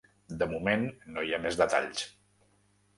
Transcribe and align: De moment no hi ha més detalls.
De 0.39 0.47
moment 0.53 0.87
no 1.19 1.27
hi 1.29 1.37
ha 1.39 1.43
més 1.47 1.63
detalls. 1.63 2.05